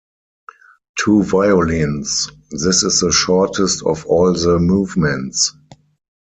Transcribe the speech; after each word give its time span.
Two 0.97 1.21
violins: 1.21 2.31
this 2.49 2.81
is 2.81 3.01
the 3.01 3.11
shortest 3.11 3.83
of 3.83 4.03
all 4.07 4.33
the 4.33 4.57
movements. 4.57 5.55